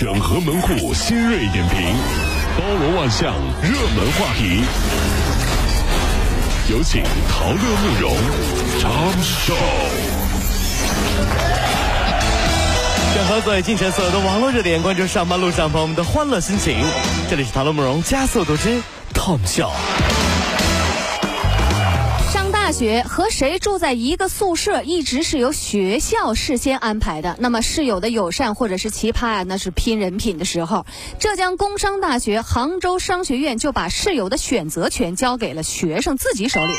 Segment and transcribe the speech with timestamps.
[0.00, 1.94] 整合门户新锐点评，
[2.56, 4.64] 包罗万象，热门话题。
[6.70, 8.16] 有请陶乐慕容
[8.80, 9.54] 长寿。
[13.14, 16.82] 整合最近城所有的网络热点，关注上班路上朋友们的欢乐心情。
[17.28, 18.80] 这里是陶乐慕容加速度之
[19.12, 19.70] Tom 秀。
[22.72, 27.36] 学和谁住在一个宿舍，一直是由学校事先安排的。
[27.38, 30.86] 那么室友的友善或者是奇葩啊，那是拼人品的时候。
[31.18, 36.74] 浙江工商大学杭州商学院就把室友的选择权交给了学生自己手里。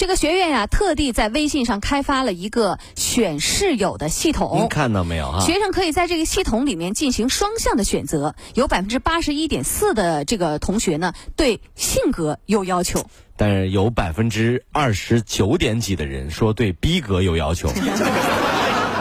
[0.00, 4.56] 这个学院呀，特地在微信上开发了一个选室友的系统。
[4.58, 5.40] 您看到没有啊？
[5.44, 8.34] 学生可以在这个系统里面进行双向的选择。
[8.54, 13.04] 有百分之八十一点四的这个同学呢，对性格有要求。
[13.36, 17.68] 但是有百分之二十九点几的人说对逼格有要求。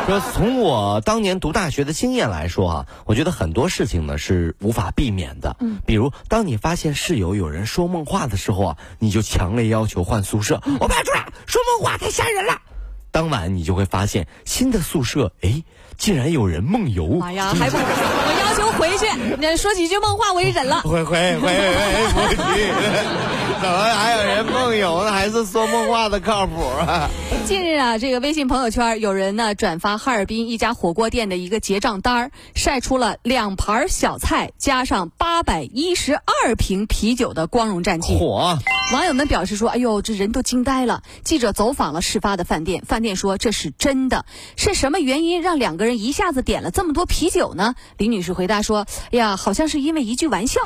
[0.09, 5.55] 说从我当年读大学的经验来说啊，我觉得很多事情呢是无法避免的。
[5.59, 10.63] 嗯，比如当你发现室友有人说梦话的时候啊，你就强烈要求换宿舍。
[10.79, 12.59] 我不要住了，说梦话太吓人了。
[13.11, 15.63] 当晚你就会发现新的宿舍，哎，
[15.97, 17.19] 竟然有人梦游。
[17.21, 19.05] 哎呀，还不我要求回去，
[19.39, 20.81] 那说几句梦话我也忍了。
[20.87, 22.67] 回回回回不去，
[23.61, 25.11] 怎么还有人梦游呢？
[25.11, 27.09] 还是说梦话的靠谱啊？
[27.45, 38.15] 近日啊，这个微信朋友圈有人呢转发哈尔滨一家火锅店的一个结账单儿，晒出了两盘小菜加上八百一十二瓶啤酒的光荣战绩。
[38.17, 38.57] 火！
[38.91, 44.25] 网友们表示说：“哎呦，这人都惊呆了。”记者走访了事发的饭店，饭店说这是真的。
[44.55, 47.75] 是什么原因让两个人一下子点了这么多啤酒呢？
[47.97, 50.59] 李女士回答说：“哎呀，好像是因为一句玩笑。”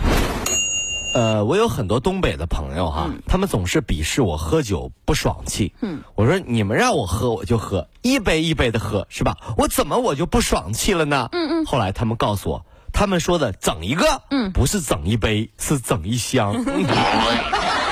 [1.13, 5.73] 呃，我有很多东北的朋友哈，他们总是鄙视我喝酒不爽气。
[5.81, 9.35] 嗯，我说你们让我喝我就喝，一杯一杯的喝是吧？
[9.57, 11.27] 我怎么我就不爽气了呢？
[11.33, 11.65] 嗯嗯。
[11.65, 16.55] 后来他们告诉我，他们说的整一个，嗯，不是整一杯，是整一箱。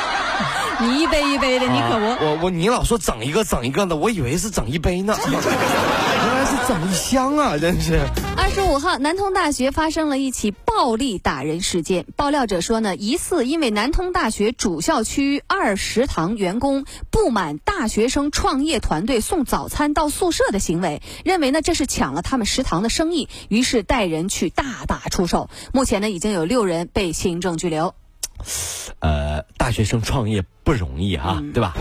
[0.81, 2.25] 你一杯一杯的，你可不？
[2.25, 5.15] 我我你老说整一个整一个的，我以为是整一杯呢。
[5.25, 7.57] 原来是整一箱啊！
[7.57, 7.99] 真是。
[8.35, 12.05] 二十五号，南通大学发生了一起暴力打人事件。
[12.15, 25.49] 爆料者说呢，疑似因为南通大学主校区二食堂员工不满大学生创业团队送早餐到宿舍的行为，认为呢这是抢了他们食堂的生意，于是带人去大打出手。
[25.73, 27.93] 目前呢，已经有六人被行政拘留。
[28.99, 31.75] 呃，大学生创业不容易啊，对吧？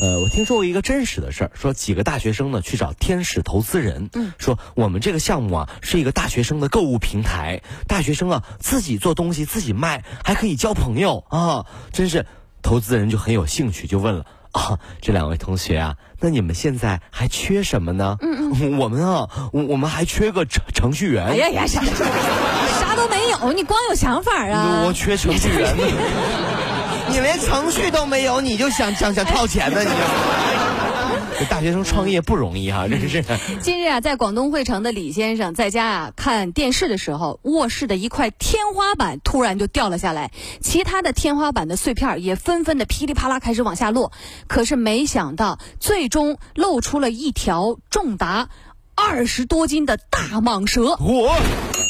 [0.00, 12.26] 呃，我听说过一个真实的事儿，说几个大学生呢去找天使投资人，嗯，说我们这个项目啊是一个大学生的购物平台，大学生啊自己做东西自己卖，还可以交朋友啊，真是
[12.60, 18.16] 投资人就很有兴趣，就问了啊，这两位同学啊，那你们现在还缺什么呢？
[18.22, 21.26] 嗯嗯，我们啊，我我们还缺个程程序员。
[21.26, 24.84] 哎呀呀，啥啥都没有，你光有想法啊？
[24.86, 25.74] 我缺程序员。
[27.10, 29.80] 你连程序都没有，你就想想想套钱呢？
[29.82, 29.94] 你这
[31.38, 33.24] 这大学生创业不容易哈，真是。
[33.60, 40.30] 近日啊，在广东惠城的李先生在家啊看电视的时候，卧室的一块天花板突然就掉了下来，
[40.60, 44.12] 其他的天花板的碎片也纷纷的噼里啪啦开始往下落。
[44.46, 48.48] 可是没想到，最终露出了一条重达
[48.96, 50.96] 二十多斤的大蟒蛇。
[51.00, 51.36] 我。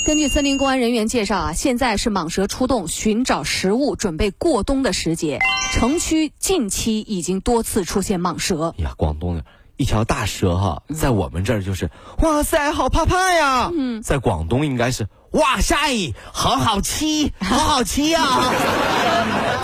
[0.06, 5.38] 根据森林公安人员介绍啊，现在是蟒蛇出动寻找食物、准备过冬的时节。
[5.72, 8.75] 城区近期已经多次出现蟒蛇。
[8.78, 9.44] 呀，广东的
[9.76, 13.71] 一条大蛇哈，在我们这儿就是哇塞，好怕怕呀。
[13.75, 17.06] 嗯，在广东应该是哇塞，好好吃，
[17.41, 18.53] 好好吃呀。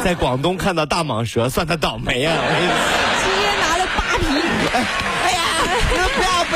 [0.03, 2.35] 在广东看到大蟒蛇，算他倒霉啊。
[3.23, 4.25] 直接拿了扒皮。
[4.73, 5.43] 哎呀，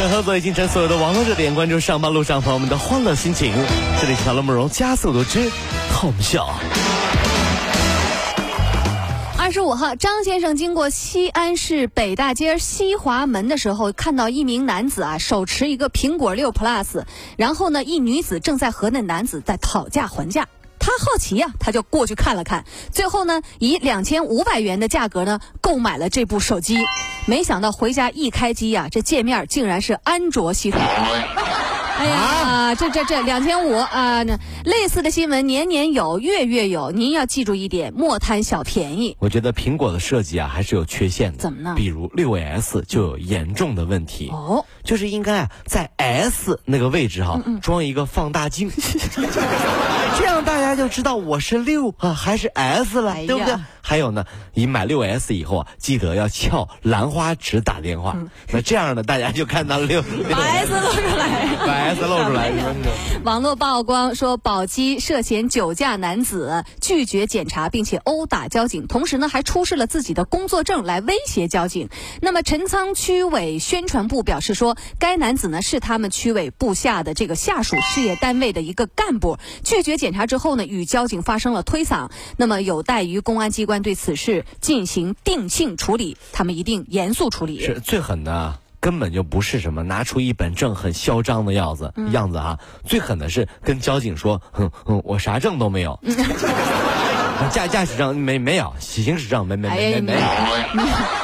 [0.00, 3.52] 整合最近城所有的网络热点，关注上班路上朋友们的欢乐心情。
[4.00, 5.52] 这里是陶乐慕容加速度之
[5.92, 6.48] 痛笑。
[9.36, 17.02] 二十五号，张先生经过西安市北大街西华门的时候，看到一名男子啊手持一个苹果六 Plus，
[17.36, 20.48] 然后呢，一女子正在和那男子在讨价还价。
[20.90, 26.78] 他好奇呀，他就过去看了看，最后呢，以两千五百元的价格呢购买了这部手机。
[27.26, 30.80] 没想到回家一开机呀，这界面竟然是安卓系统。
[30.80, 34.22] 哎呀，这这这两千五啊！
[34.24, 36.90] 那类似的新闻年年有，月月有。
[36.90, 39.16] 您要记住一点，莫贪小便宜。
[39.20, 41.38] 我觉得苹果的设计啊，还是有缺陷的。
[41.38, 41.74] 怎么呢？
[41.76, 44.30] 比如六 S 就有严重的问题。
[44.30, 48.72] 哦，就是应该啊，在 S 那个位置哈，装一个放大镜。
[50.18, 53.54] 这样大家就知道我是六啊还是 S 了，对不对？
[53.82, 58.16] 还有呢，你买六 S 以后啊，记得要翘兰花指打电话。
[58.52, 62.52] 那这样呢，大家就看到六 把 S 露出来，把 S 露出来。
[63.22, 71.88] 网络曝光说，宝鸡涉嫌酒驾男子拒绝检查，并且殴打交警，同时呢还出示了自己的工作证来威胁交警。
[72.20, 82.10] 那么陈仓区委宣传部表示说，该男子呢是他们区委部下的这个下属事业单位的一个干部，拒绝检查之后呢，与交警发生了推搡。
[82.36, 83.80] 那么有待于公安机关。
[83.82, 87.60] 对此事进行定性处理，他们一定严肃处理。
[87.60, 92.58] 是最狠的，根本就不是什么拿出一本证很嚣张的样子样子啊！
[92.84, 95.98] 最狠的是跟交警说：“哼哼，我啥证都没有，
[97.50, 100.18] 驾驾驶证没没有，行驶证没没没没有。”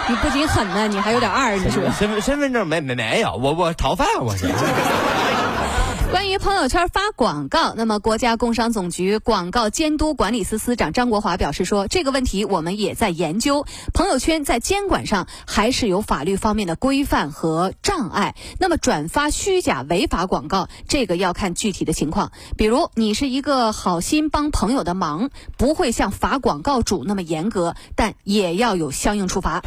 [0.09, 4.47] 你不仅狠呢，你还有点二，你说身份身份证没没没有，我我逃犯我是。
[6.17, 13.67] 关于朋友圈发广告，那么国家工商总局广告监督管理司司长张国华表示说，这个问题我们也在研究。
[13.93, 18.35] 朋友圈在监管上还是有法律方面的规范和障碍。
[18.59, 22.33] 那么转发虚假违法广告，这个要看具体的情况。
[22.57, 25.29] 比如你是一个好心帮朋友的忙，
[25.59, 29.63] 不会像罚广告主那么严格，但也要有相应处罚。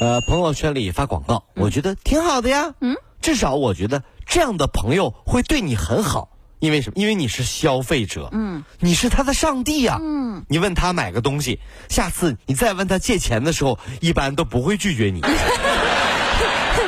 [0.00, 2.74] 呃，朋友圈里发广告，我觉得挺好的呀。
[2.80, 4.04] 嗯，至少我觉得。
[4.28, 6.28] 这样的朋友会对你很好，
[6.58, 6.94] 因为什么？
[6.96, 15.22] 因为你是消费者，嗯，你是他的上帝呀，嗯，你问他买个东西，下次你再问他借钱的时候，一般都不会拒绝你。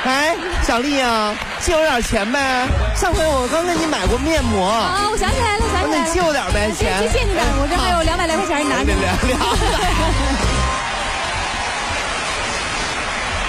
[0.03, 2.67] 哎，小丽啊，借我点钱呗！
[2.97, 8.87] 上回我刚给你买过面膜啊，我想起来了，想起来了，借我点呗钱，谢谢你点，我这还有两百来块钱，你拿着。
[8.87, 10.70] 两两百。